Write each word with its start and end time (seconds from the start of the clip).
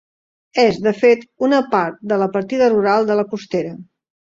És, 0.63 0.79
de 0.87 0.93
fet, 1.01 1.21
una 1.49 1.59
part 1.75 2.01
de 2.13 2.19
la 2.23 2.31
partida 2.39 2.73
rural 2.75 3.09
de 3.13 3.21
la 3.23 3.29
Costera. 3.37 3.79